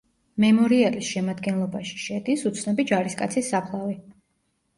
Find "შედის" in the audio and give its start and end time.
2.05-2.45